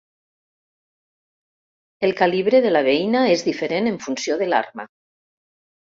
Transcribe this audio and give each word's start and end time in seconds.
El 2.09 2.15
calibre 2.21 2.63
de 2.67 2.73
la 2.73 2.83
beina 2.89 3.23
és 3.37 3.45
diferent 3.53 3.91
en 3.93 4.03
funció 4.07 4.39
de 4.43 4.49
l'arma. 4.53 4.89